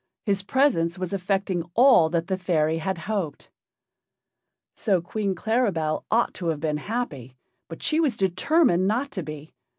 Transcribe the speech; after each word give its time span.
His 0.25 0.41
presence 0.41 0.97
was 0.97 1.13
effecting 1.13 1.61
all 1.75 2.09
that 2.09 2.25
the 2.25 2.35
fairy 2.35 2.79
had 2.79 2.97
hoped. 2.97 3.51
So 4.75 4.99
Queen 4.99 5.35
Claribel 5.35 6.05
ought 6.09 6.33
to 6.33 6.47
have 6.47 6.59
been 6.59 6.77
happy. 6.77 7.37
But 7.69 7.83
she 7.83 7.99
was 7.99 8.17
determined 8.17 8.87
not 8.87 9.11
to 9.11 9.21
be. 9.21 9.53